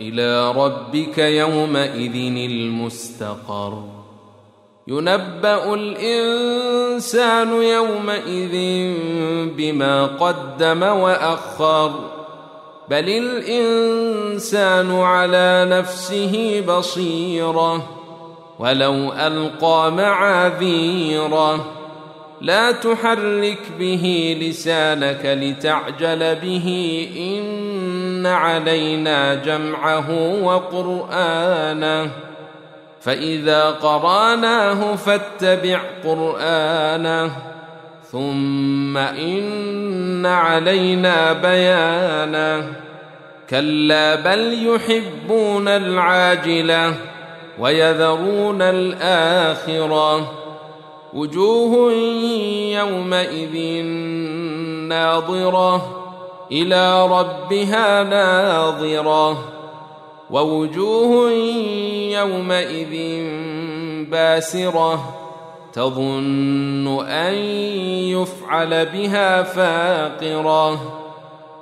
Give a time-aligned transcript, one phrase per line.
[0.00, 3.82] إلى ربك يومئذ المستقر.
[4.88, 8.54] ينبأ الإنسان يومئذ
[9.56, 11.90] بما قدم وأخر.
[12.88, 17.88] بل الإنسان على نفسه بصيرة
[18.58, 21.66] ولو ألقى معاذيره.
[22.40, 27.40] لا تحرك به لسانك لتعجل به إن
[28.26, 30.10] علينا جمعه
[30.42, 32.10] وقرانه
[33.00, 37.30] فاذا قراناه فاتبع قرانه
[38.12, 42.72] ثم ان علينا بيانه
[43.50, 46.94] كلا بل يحبون العاجله
[47.58, 50.32] ويذرون الاخره
[51.12, 51.92] وجوه
[52.72, 53.84] يومئذ
[54.88, 55.99] ناظره
[56.52, 59.38] إلى ربها ناظرة
[60.30, 61.30] ووجوه
[62.10, 63.24] يومئذ
[64.10, 65.16] باسرة
[65.72, 67.34] تظن أن
[68.14, 71.00] يفعل بها فاقرة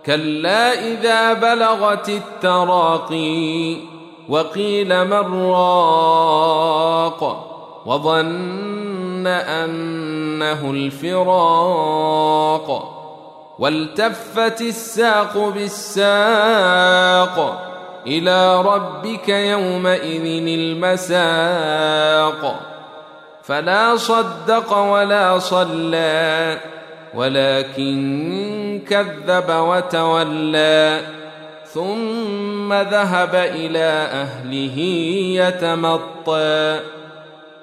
[0.06, 3.76] كلا إذا بلغت التراقي
[4.28, 7.44] وقيل من راق
[7.86, 12.18] وظن أنه الفراق
[13.58, 17.64] والتفت الساق بالساق
[18.06, 22.60] إلى ربك يومئذ المساق.
[23.42, 26.58] فلا صدق ولا صلى
[27.14, 31.00] ولكن كذب وتولى.
[31.74, 34.78] ثم ذهب إلى أهله
[35.34, 36.80] يتمطى.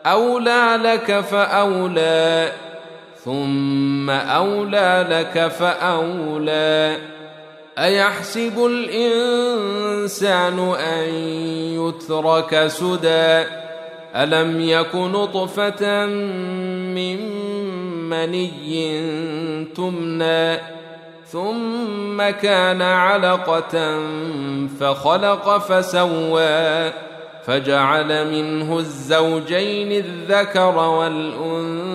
[0.06, 2.52] أولى لك فأولى.
[3.26, 6.98] ثم اولى لك فاولى
[7.78, 11.10] ايحسب الانسان ان
[11.80, 13.44] يترك سدى
[14.16, 17.20] الم يك نطفه من
[18.10, 20.58] مني تمنى
[21.28, 24.00] ثم كان علقه
[24.80, 26.92] فخلق فسوى
[27.46, 31.95] فجعل منه الزوجين الذكر والانثى